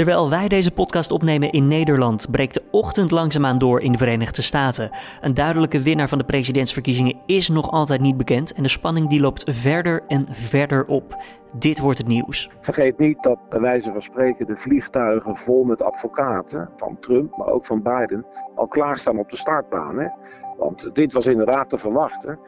[0.00, 4.42] Terwijl wij deze podcast opnemen in Nederland, breekt de ochtend langzaamaan door in de Verenigde
[4.42, 4.90] Staten.
[5.20, 9.20] Een duidelijke winnaar van de presidentsverkiezingen is nog altijd niet bekend en de spanning die
[9.20, 11.22] loopt verder en verder op.
[11.52, 12.50] Dit wordt het nieuws.
[12.60, 17.48] Vergeet niet dat bij wijze van spreken de vliegtuigen vol met advocaten van Trump, maar
[17.48, 20.12] ook van Biden, al klaarstaan op de startbaan.
[20.58, 22.38] Want dit was inderdaad te verwachten.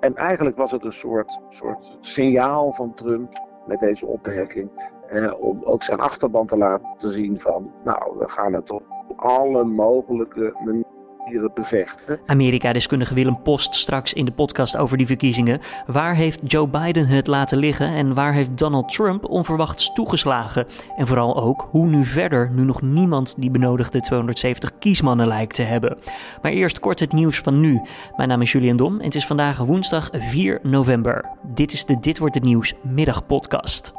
[0.00, 4.70] En eigenlijk was het een soort, soort signaal van Trump met deze opmerking.
[5.10, 8.82] Eh, om ook zijn achterban te laten zien van, nou, we gaan het op
[9.16, 12.20] alle mogelijke manieren bevechten.
[12.26, 15.60] Amerika-deskundige Willem Post straks in de podcast over die verkiezingen.
[15.86, 20.66] Waar heeft Joe Biden het laten liggen en waar heeft Donald Trump onverwachts toegeslagen?
[20.96, 25.62] En vooral ook hoe nu verder, nu nog niemand die benodigde 270 kiesmannen lijkt te
[25.62, 25.98] hebben.
[26.42, 27.80] Maar eerst kort het nieuws van nu.
[28.16, 31.24] Mijn naam is Julian Dom en het is vandaag woensdag 4 november.
[31.42, 33.92] Dit is de Dit wordt het nieuws middagpodcast.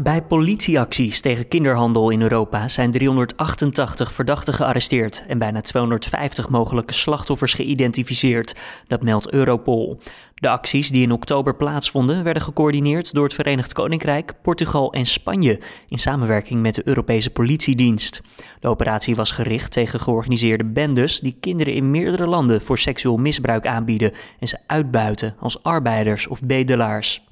[0.00, 7.54] Bij politieacties tegen kinderhandel in Europa zijn 388 verdachten gearresteerd en bijna 250 mogelijke slachtoffers
[7.54, 8.54] geïdentificeerd.
[8.86, 10.00] Dat meldt Europol.
[10.34, 15.60] De acties die in oktober plaatsvonden werden gecoördineerd door het Verenigd Koninkrijk, Portugal en Spanje
[15.88, 18.20] in samenwerking met de Europese politiedienst.
[18.60, 23.66] De operatie was gericht tegen georganiseerde bendes die kinderen in meerdere landen voor seksueel misbruik
[23.66, 27.26] aanbieden en ze uitbuiten als arbeiders of bedelaars.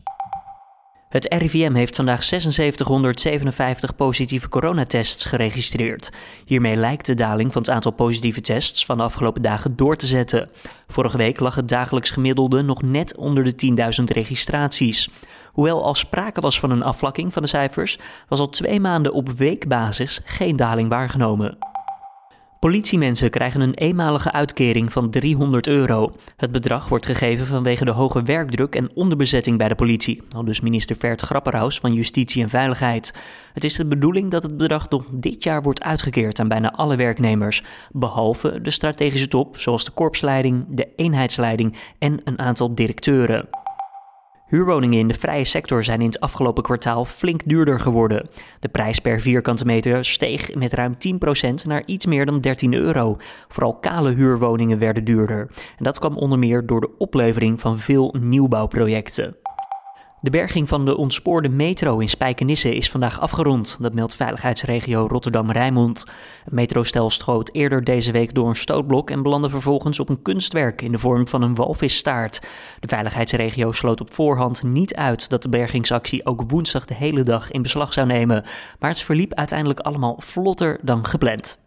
[1.08, 6.10] Het RIVM heeft vandaag 7657 positieve coronatests geregistreerd.
[6.44, 10.06] Hiermee lijkt de daling van het aantal positieve tests van de afgelopen dagen door te
[10.06, 10.50] zetten.
[10.88, 15.10] Vorige week lag het dagelijks gemiddelde nog net onder de 10.000 registraties.
[15.52, 19.30] Hoewel al sprake was van een afvlakking van de cijfers, was al twee maanden op
[19.30, 21.58] weekbasis geen daling waargenomen.
[22.60, 26.16] Politiemensen krijgen een eenmalige uitkering van 300 euro.
[26.36, 30.60] Het bedrag wordt gegeven vanwege de hoge werkdruk en onderbezetting bij de politie, al dus
[30.60, 33.14] minister Vert Grapperhaus van Justitie en Veiligheid.
[33.52, 36.96] Het is de bedoeling dat het bedrag nog dit jaar wordt uitgekeerd aan bijna alle
[36.96, 43.48] werknemers, behalve de strategische top, zoals de korpsleiding, de eenheidsleiding en een aantal directeuren.
[44.46, 48.28] Huurwoningen in de vrije sector zijn in het afgelopen kwartaal flink duurder geworden.
[48.60, 53.16] De prijs per vierkante meter steeg met ruim 10% naar iets meer dan 13 euro.
[53.48, 55.50] Vooral kale huurwoningen werden duurder.
[55.78, 59.36] En dat kwam onder meer door de oplevering van veel nieuwbouwprojecten.
[60.20, 66.04] De berging van de ontspoorde metro in Spijkenisse is vandaag afgerond, dat meldt veiligheidsregio Rotterdam-Rijnmond.
[66.44, 70.82] Het metrostel schoot eerder deze week door een stootblok en belandde vervolgens op een kunstwerk
[70.82, 72.40] in de vorm van een walvisstaart.
[72.80, 77.50] De veiligheidsregio sloot op voorhand niet uit dat de bergingsactie ook woensdag de hele dag
[77.50, 78.44] in beslag zou nemen,
[78.78, 81.58] maar het verliep uiteindelijk allemaal vlotter dan gepland.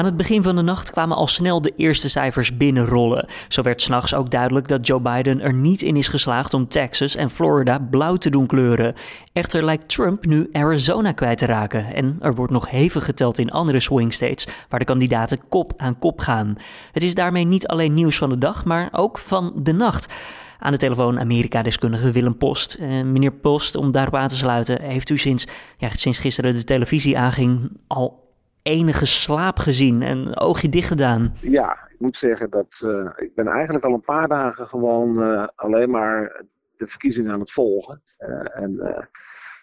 [0.00, 3.26] Aan het begin van de nacht kwamen al snel de eerste cijfers binnenrollen.
[3.48, 7.16] Zo werd s'nachts ook duidelijk dat Joe Biden er niet in is geslaagd om Texas
[7.16, 8.94] en Florida blauw te doen kleuren.
[9.32, 11.94] Echter lijkt Trump nu Arizona kwijt te raken.
[11.94, 15.98] En er wordt nog hevig geteld in andere swing states, waar de kandidaten kop aan
[15.98, 16.56] kop gaan.
[16.92, 20.12] Het is daarmee niet alleen nieuws van de dag, maar ook van de nacht.
[20.58, 22.76] Aan de telefoon Amerika-deskundige Willem Post.
[22.80, 25.46] Uh, meneer Post, om daarop aan te sluiten, heeft u sinds,
[25.76, 28.28] ja, sinds gisteren de televisie aanging al
[28.62, 31.34] enige slaap gezien en oogje dicht gedaan?
[31.40, 35.46] Ja, ik moet zeggen dat uh, ik ben eigenlijk al een paar dagen gewoon uh,
[35.54, 36.44] alleen maar
[36.76, 38.02] de verkiezingen aan het volgen.
[38.18, 39.06] Uh, en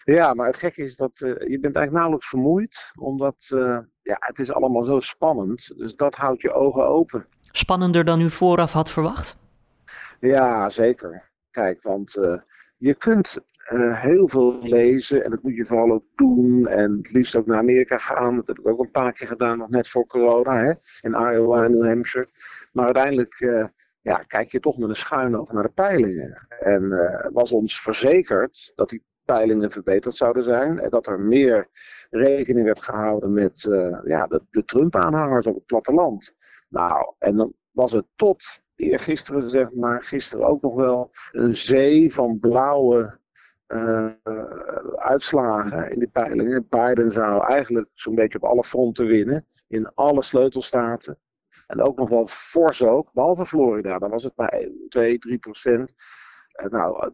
[0.04, 3.46] ja, maar het gekke is dat je bent eigenlijk nauwelijks vermoeid, omdat
[4.02, 5.74] ja, het is allemaal zo spannend.
[5.78, 7.26] Dus dat houdt je ogen open.
[7.52, 9.38] Spannender dan u vooraf had verwacht?
[10.20, 11.30] Ja, zeker.
[11.52, 12.20] Kijk, want
[12.78, 13.38] je kunt
[13.74, 16.68] uh, heel veel lezen en dat moet je vooral ook doen.
[16.68, 18.36] En het liefst ook naar Amerika gaan.
[18.36, 20.74] Dat heb ik ook een paar keer gedaan, nog net voor corona, hè?
[21.02, 22.30] in Iowa en New Hampshire.
[22.72, 23.66] Maar uiteindelijk uh,
[24.02, 26.48] ja, kijk je toch met een schuin oog naar de peilingen.
[26.60, 30.80] En uh, was ons verzekerd dat die peilingen verbeterd zouden zijn.
[30.80, 31.68] En dat er meer
[32.10, 33.62] rekening werd gehouden met
[34.06, 36.36] ja, de, de Trump-aanhangers op het platteland.
[36.70, 42.14] Nou, en dan was het tot eergisteren, zeg maar, gisteren ook nog wel een zee
[42.14, 43.20] van blauwe
[43.68, 44.08] uh,
[44.96, 46.68] uitslagen in die peilingen.
[46.70, 49.46] Biden zou eigenlijk zo'n beetje op alle fronten winnen.
[49.68, 51.18] In alle sleutelstaten.
[51.68, 54.00] En ook nog wel fors ook, behalve Florida.
[54.00, 55.94] Daar was het maar 2, 3 procent.
[56.64, 57.12] Uh, nou,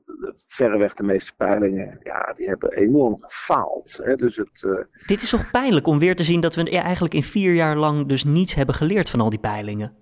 [0.47, 3.99] verreweg de meeste peilingen, ja, die hebben enorm gefaald.
[4.03, 4.15] Hè?
[4.15, 4.79] Dus het, uh...
[5.05, 8.07] Dit is toch pijnlijk om weer te zien dat we eigenlijk in vier jaar lang
[8.07, 9.93] dus niets hebben geleerd van al die peilingen?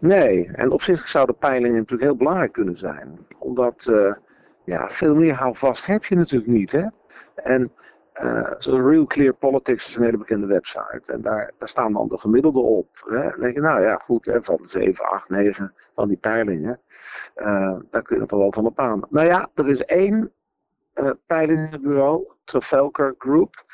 [0.00, 3.18] Nee, en op zich zouden peilingen natuurlijk heel belangrijk kunnen zijn.
[3.38, 3.86] Omdat
[4.68, 6.72] ja, veel meer houvast heb je natuurlijk niet.
[6.72, 6.86] Hè?
[7.34, 7.72] En
[8.22, 11.12] uh, Real Clear Politics is een hele bekende website.
[11.12, 13.04] En daar, daar staan dan de gemiddelde op.
[13.06, 13.30] Hè?
[13.30, 16.80] Dan denk je, nou ja, goed, hè, van 7, 8, 9 van die peilingen.
[17.36, 19.02] Uh, daar kun je het wel van op aan.
[19.10, 20.32] Nou ja, er is één
[20.94, 23.64] uh, peilingbureau, Trafalgar Group,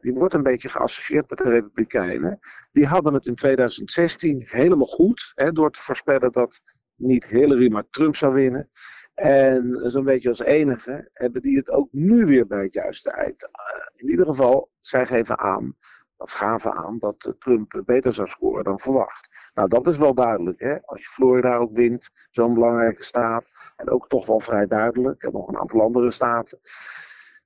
[0.00, 2.38] die wordt een beetje geassocieerd met de Republikeinen.
[2.72, 6.60] Die hadden het in 2016 helemaal goed, hè, door te voorspellen dat
[6.96, 8.70] niet Hillary, maar Trump zou winnen.
[9.14, 13.48] En zo'n beetje als enige hebben die het ook nu weer bij het juiste eind.
[13.96, 15.76] in ieder geval, zij geven aan,
[16.16, 19.50] of gaven aan, dat Trump beter zou scoren dan verwacht.
[19.54, 20.60] Nou, dat is wel duidelijk.
[20.60, 20.82] Hè?
[20.82, 23.44] Als je Florida ook wint, zo'n belangrijke staat.
[23.76, 25.22] En ook toch wel vrij duidelijk.
[25.22, 26.58] En nog een aantal andere staten.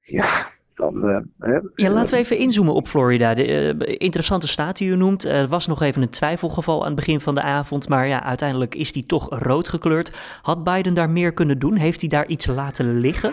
[0.01, 3.35] Ja, dan, uh, hè, ja, laten we even inzoomen op Florida.
[3.35, 5.25] De uh, interessante staat die u noemt.
[5.25, 7.89] Er was nog even een twijfelgeval aan het begin van de avond.
[7.89, 10.39] Maar ja, uiteindelijk is die toch rood gekleurd.
[10.43, 11.77] Had Biden daar meer kunnen doen?
[11.77, 13.33] Heeft hij daar iets laten liggen?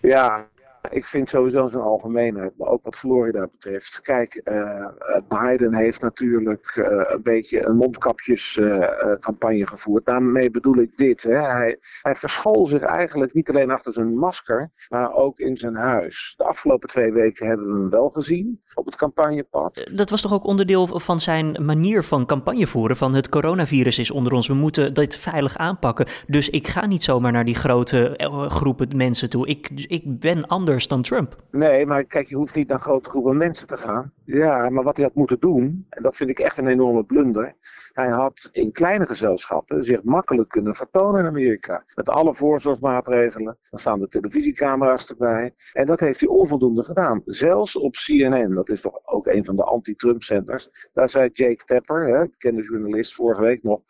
[0.00, 0.46] Ja,
[0.90, 4.00] ik vind sowieso zijn algemeenheid, maar ook wat Florida betreft.
[4.00, 4.86] Kijk, uh,
[5.28, 10.04] Biden heeft natuurlijk uh, een beetje een mondkapjescampagne gevoerd.
[10.04, 11.22] Daarmee bedoel ik dit.
[11.22, 11.34] Hè.
[11.34, 16.34] Hij, hij verschool zich eigenlijk niet alleen achter zijn masker, maar ook in zijn huis.
[16.36, 19.90] De afgelopen twee weken hebben we hem wel gezien op het campagnepad.
[19.94, 22.96] Dat was toch ook onderdeel van zijn manier van campagne voeren?
[22.96, 26.06] Van het coronavirus is onder ons, we moeten dit veilig aanpakken.
[26.26, 28.14] Dus ik ga niet zomaar naar die grote
[28.48, 29.46] groepen mensen toe.
[29.46, 31.36] Ik, ik ben anders dan Trump.
[31.50, 34.12] Nee, maar kijk, je hoeft niet naar grote groepen mensen te gaan.
[34.24, 37.54] Ja, maar wat hij had moeten doen, en dat vind ik echt een enorme blunder.
[37.92, 41.84] Hij had in kleine gezelschappen zich makkelijk kunnen vertonen in Amerika.
[41.94, 43.58] Met alle voorzorgsmaatregelen.
[43.70, 45.54] Dan staan de televisiecamera's erbij.
[45.72, 47.22] En dat heeft hij onvoldoende gedaan.
[47.24, 50.88] Zelfs op CNN, dat is toch ook een van de anti-Trump-centers.
[50.92, 53.80] Daar zei Jake Tapper, hè, bekende journalist, vorige week nog.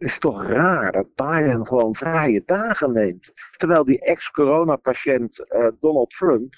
[0.00, 3.32] Is toch raar dat Biden gewoon vrije dagen neemt.
[3.56, 6.54] Terwijl die ex-coronapatiënt uh, Donald Trump,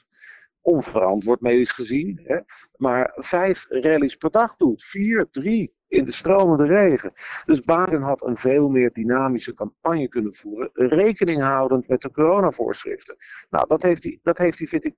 [0.61, 2.39] onverantwoord medisch gezien, hè,
[2.77, 4.85] maar vijf rallies per dag doet.
[4.85, 7.12] Vier, drie in de stromende regen.
[7.44, 13.17] Dus Biden had een veel meer dynamische campagne kunnen voeren, rekening houdend met de coronavoorschriften.
[13.50, 14.94] Nou, dat heeft hij, dat heeft hij vind ik,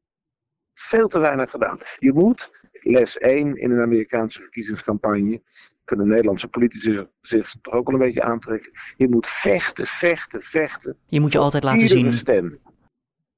[0.74, 1.78] veel te weinig gedaan.
[1.98, 5.42] Je moet, les 1 in een Amerikaanse verkiezingscampagne,
[5.84, 8.72] kunnen Nederlandse politici zich toch ook wel een beetje aantrekken.
[8.96, 10.96] Je moet vechten, vechten, vechten.
[11.06, 12.12] Je moet je altijd laten zien.
[12.12, 12.58] Stem.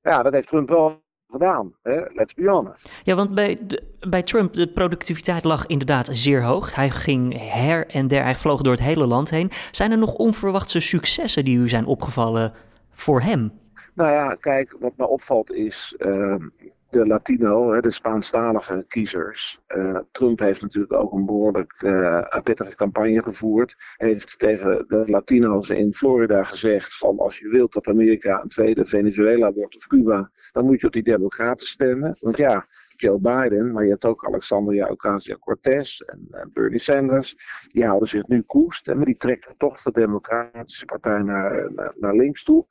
[0.03, 1.75] Ja, dat heeft Trump wel gedaan.
[1.83, 2.01] Hè?
[2.15, 2.91] Let's be honest.
[3.05, 3.59] Ja, want bij,
[4.09, 6.75] bij Trump, de productiviteit lag inderdaad zeer hoog.
[6.75, 9.51] Hij ging her en der, hij vloog door het hele land heen.
[9.71, 12.53] Zijn er nog onverwachte successen die u zijn opgevallen
[12.91, 13.53] voor hem?
[13.95, 16.49] Nou ja, kijk, wat me opvalt is, ehm,
[16.97, 19.61] de Latino, de Spaanstalige kiezers.
[19.69, 23.77] Uh, Trump heeft natuurlijk ook een behoorlijk uh, pittige campagne gevoerd.
[23.97, 28.85] Heeft tegen de Latino's in Florida gezegd van als je wilt dat Amerika een tweede
[28.85, 32.17] Venezuela wordt of Cuba, dan moet je op die democraten stemmen.
[32.21, 32.67] Want ja,
[32.97, 37.37] Joe Biden, maar je hebt ook Alexandria Ocasio-Cortez en, en, Bernie Sanders.
[37.67, 42.15] Die houden zich nu koest, maar die trekken toch de Democratische Partij naar, naar, naar,
[42.15, 42.67] links toe.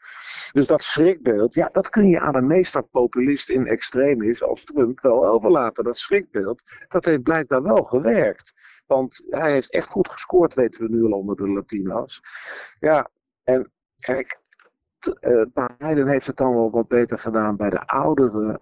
[0.51, 5.25] Dus dat schrikbeeld, ja, dat kun je aan een meesterpopulist in extremis als Trump wel
[5.25, 5.83] overlaten.
[5.83, 8.53] Dat schrikbeeld, dat heeft blijkbaar wel gewerkt.
[8.85, 12.21] Want hij heeft echt goed gescoord, weten we nu al onder de Latino's.
[12.79, 13.09] Ja,
[13.43, 14.39] en kijk,
[15.21, 15.45] uh,
[15.77, 18.61] Biden heeft het dan wel wat beter gedaan bij de oudere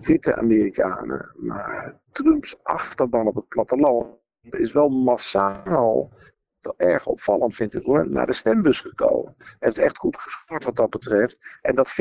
[0.00, 1.32] witte Amerikanen.
[1.34, 6.12] Maar Trumps achterban op het platteland is wel massaal,
[6.76, 9.34] erg opvallend vind ik hoor, naar de stembus gekomen.
[9.38, 11.58] Het heeft echt goed gescoord wat dat betreft.
[11.62, 11.94] En dat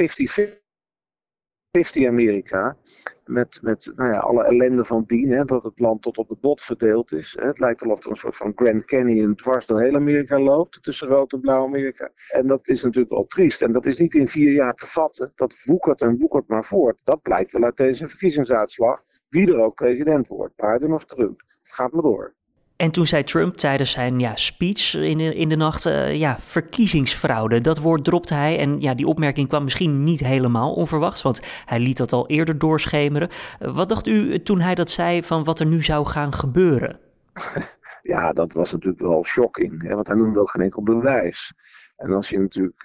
[1.78, 2.78] 50-50 Amerika,
[3.26, 6.40] met, met nou ja, alle ellende van dien, hè, dat het land tot op het
[6.40, 7.38] bot verdeeld is.
[7.40, 7.48] Hè.
[7.48, 11.08] Het lijkt alsof er een soort van Grand Canyon dwars door heel Amerika loopt, tussen
[11.08, 12.12] rood en blauw Amerika.
[12.30, 13.62] En dat is natuurlijk wel triest.
[13.62, 15.32] En dat is niet in vier jaar te vatten.
[15.36, 16.98] Dat woekert en woekert maar voort.
[17.04, 19.04] Dat blijkt wel uit deze verkiezingsuitslag.
[19.30, 21.42] Wie er ook president wordt, Biden of Trump.
[21.48, 22.36] Het gaat maar door.
[22.76, 26.40] En toen zei Trump tijdens zijn ja, speech in de, in de nacht, uh, ja,
[26.40, 27.62] verkiezingsfraude.
[27.62, 31.80] Dat woord dropte hij en ja, die opmerking kwam misschien niet helemaal onverwachts, want hij
[31.80, 33.30] liet dat al eerder doorschemeren.
[33.60, 37.00] Uh, wat dacht u toen hij dat zei van wat er nu zou gaan gebeuren?
[38.02, 41.54] Ja, dat was natuurlijk wel shocking, hè, want hij noemde ook geen enkel bewijs.
[41.96, 42.84] En als je natuurlijk,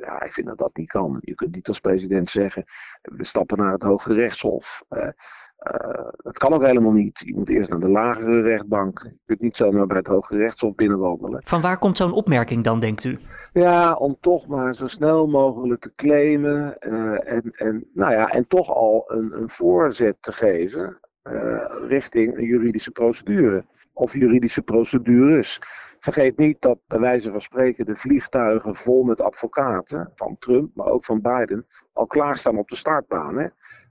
[0.00, 1.18] ja, ik vind dat dat niet kan.
[1.20, 2.64] Je kunt niet als president zeggen,
[3.02, 4.82] we stappen naar het Hoge Rechtshof.
[4.90, 5.08] Uh,
[6.22, 7.22] dat kan ook helemaal niet.
[7.24, 9.02] Je moet eerst naar de lagere rechtbank.
[9.02, 11.40] Je kunt niet zomaar bij het Hoge Rechtshof binnenwandelen.
[11.44, 13.18] Van waar komt zo'n opmerking dan, denkt u?
[13.52, 16.76] Ja, om toch maar zo snel mogelijk te claimen.
[16.80, 20.98] Uh, en, en, nou ja, en toch al een, een voorzet te geven
[21.32, 23.64] uh, richting een juridische procedure.
[23.92, 25.60] Of juridische procedures.
[26.00, 30.86] Vergeet niet dat bij wijze van spreken de vliegtuigen vol met advocaten van Trump, maar
[30.86, 33.38] ook van Biden, al klaarstaan op de startbaan.
[33.38, 33.46] Hè?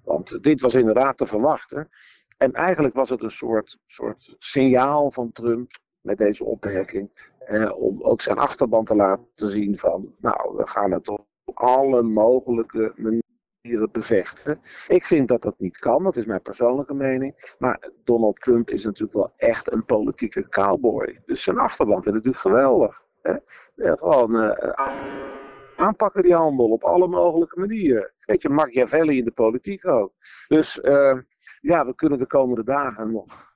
[0.07, 1.89] Want dit was inderdaad te verwachten.
[2.37, 5.71] En eigenlijk was het een soort, soort signaal van Trump
[6.01, 7.33] met deze opmerking.
[7.39, 12.01] Eh, om ook zijn achterban te laten zien van, nou, we gaan het op alle
[12.01, 12.93] mogelijke
[13.91, 14.59] bevechten.
[14.87, 17.55] Ik vind dat dat niet kan, dat is mijn persoonlijke mening.
[17.57, 21.21] Maar Donald Trump is natuurlijk wel echt een politieke cowboy.
[21.25, 23.01] Dus zijn achterban vindt het natuurlijk geweldig.
[23.21, 23.35] Hè?
[23.75, 25.36] gewoon uh,
[25.77, 28.13] aanpakken die handel op alle mogelijke manieren.
[28.25, 30.13] Weet je, Machiavelli in de politiek ook.
[30.47, 31.17] Dus uh,
[31.61, 33.46] ja, we kunnen de komende dagen nog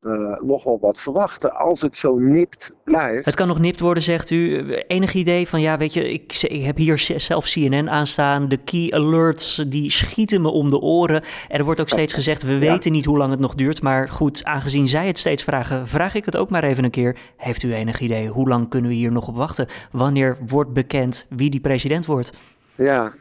[0.00, 3.24] uh, nogal wat verwachten als het zo nipt blijft.
[3.24, 4.72] Het kan nog nipt worden, zegt u.
[4.72, 8.48] Enig idee van, ja, weet je, ik, ik, heb hier zelf CNN aanstaan.
[8.48, 11.22] De key alerts, die schieten me om de oren.
[11.48, 13.82] Er wordt ook steeds gezegd, we weten niet hoe lang het nog duurt.
[13.82, 17.16] Maar goed, aangezien zij het steeds vragen, vraag ik het ook maar even een keer.
[17.36, 19.66] Heeft u enig idee, hoe lang kunnen we hier nog op wachten?
[19.92, 22.32] Wanneer wordt bekend wie die president wordt?
[22.74, 23.12] Ja,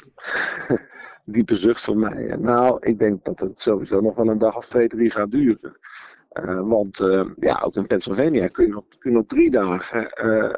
[1.26, 2.36] diepe zucht van mij.
[2.40, 5.78] Nou, ik denk dat het sowieso nog wel een dag of twee, drie gaat duren.
[6.44, 10.26] Uh, want uh, ja, ook in Pennsylvania kun je op, kun je op drie dagen
[10.26, 10.54] uh,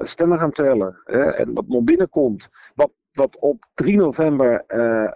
[0.00, 1.00] stemmen gaan tellen.
[1.04, 4.64] En wat nog binnenkomt, wat, wat op 3 november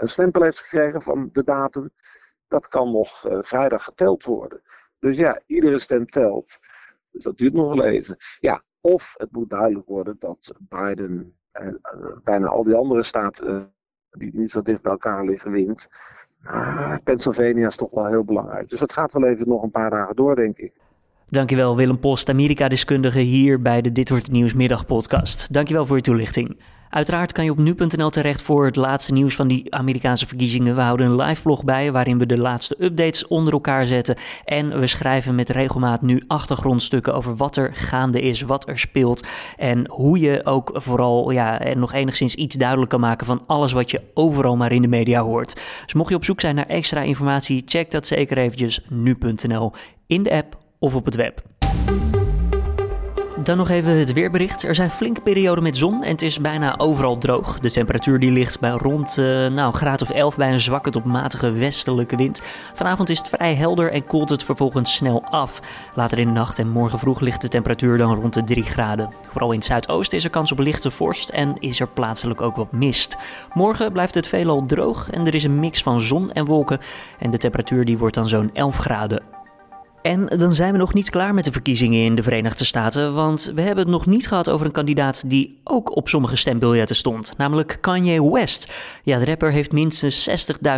[0.03, 1.91] een stempel heeft gekregen van de datum,
[2.49, 4.63] dat kan nog vrijdag geteld worden.
[4.99, 6.59] Dus ja, iedere stem telt.
[7.11, 8.17] Dus dat duurt nog wel even.
[8.41, 11.37] Ja, of het moet duidelijk worden dat Biden
[12.25, 13.73] bijna al die andere staten
[14.11, 15.89] die niet zo dicht bij elkaar liggen wint.
[16.45, 18.71] Ah, Pennsylvania is toch wel heel belangrijk.
[18.71, 20.73] Dus dat gaat wel even nog een paar dagen door, denk ik.
[21.29, 25.53] Dankjewel Willem Post, Amerika-deskundige hier bij de Dit Wordt Nieuws middagpodcast.
[25.53, 26.57] Dankjewel voor je toelichting.
[26.93, 30.75] Uiteraard kan je op nu.nl terecht voor het laatste nieuws van die Amerikaanse verkiezingen.
[30.75, 34.17] We houden een live blog bij waarin we de laatste updates onder elkaar zetten.
[34.45, 39.27] En we schrijven met regelmaat nu achtergrondstukken over wat er gaande is, wat er speelt.
[39.57, 43.91] En hoe je ook vooral ja, nog enigszins iets duidelijk kan maken van alles wat
[43.91, 45.55] je overal maar in de media hoort.
[45.85, 49.73] Dus mocht je op zoek zijn naar extra informatie, check dat zeker eventjes nu.nl
[50.07, 51.43] in de app of op het web.
[53.43, 54.63] Dan nog even het weerbericht.
[54.63, 57.59] Er zijn flinke perioden met zon en het is bijna overal droog.
[57.59, 61.05] De temperatuur die ligt bij rond uh, nou, graad of 11 bij een zwakke tot
[61.05, 62.43] matige westelijke wind.
[62.75, 65.61] Vanavond is het vrij helder en koelt het vervolgens snel af.
[65.95, 69.11] Later in de nacht en morgen vroeg ligt de temperatuur dan rond de 3 graden.
[69.31, 72.57] Vooral in het zuidoosten is er kans op lichte vorst en is er plaatselijk ook
[72.57, 73.17] wat mist.
[73.53, 76.79] Morgen blijft het veelal droog en er is een mix van zon en wolken.
[77.19, 79.42] En de temperatuur die wordt dan zo'n 11 graden.
[80.03, 83.53] En dan zijn we nog niet klaar met de verkiezingen in de Verenigde Staten, want
[83.55, 87.35] we hebben het nog niet gehad over een kandidaat die ook op sommige stembiljetten stond,
[87.37, 88.73] namelijk Kanye West.
[89.03, 90.31] Ja, de rapper heeft minstens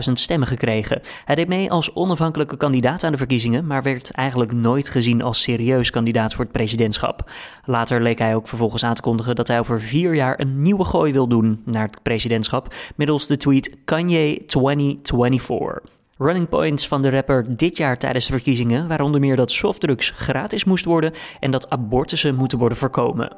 [0.07, 1.01] 60.000 stemmen gekregen.
[1.25, 5.43] Hij deed mee als onafhankelijke kandidaat aan de verkiezingen, maar werd eigenlijk nooit gezien als
[5.43, 7.31] serieus kandidaat voor het presidentschap.
[7.65, 10.85] Later leek hij ook vervolgens aan te kondigen dat hij over vier jaar een nieuwe
[10.85, 15.94] gooi wil doen naar het presidentschap middels de tweet Kanye 2024.
[16.19, 20.11] Running points van de rapper dit jaar tijdens de verkiezingen waren onder meer dat softdrugs
[20.11, 23.37] gratis moest worden en dat abortussen moeten worden voorkomen.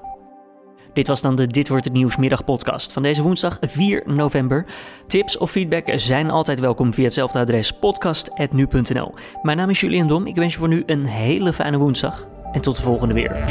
[0.92, 4.66] Dit was dan de Dit wordt het nieuws middagpodcast van deze woensdag 4 november.
[5.06, 9.14] Tips of feedback zijn altijd welkom via hetzelfde adres podcast@nu.nl.
[9.42, 10.26] Mijn naam is Julian Dom.
[10.26, 13.44] Ik wens je voor nu een hele fijne woensdag en tot de volgende weer.